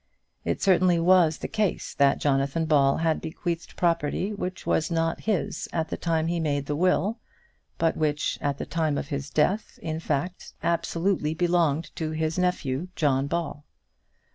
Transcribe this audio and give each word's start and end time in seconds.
It 0.43 0.63
certainly 0.63 0.99
was 0.99 1.37
the 1.37 1.47
case 1.47 1.93
that 1.93 2.19
Jonathan 2.19 2.65
Ball 2.65 2.97
had 2.97 3.21
bequeathed 3.21 3.75
property 3.75 4.33
which 4.33 4.65
was 4.65 4.89
not 4.89 5.25
his 5.29 5.69
at 5.71 5.89
the 5.89 5.95
time 5.95 6.25
he 6.25 6.39
made 6.39 6.65
the 6.65 6.75
will, 6.75 7.19
but 7.77 7.95
which 7.95 8.39
at 8.41 8.57
the 8.57 8.65
time 8.65 8.97
of 8.97 9.09
his 9.09 9.29
death, 9.29 9.77
in 9.83 9.99
fact, 9.99 10.53
absolutely 10.63 11.35
belonged 11.35 11.95
to 11.97 12.09
his 12.13 12.39
nephew, 12.39 12.87
John 12.95 13.27
Ball. 13.27 13.63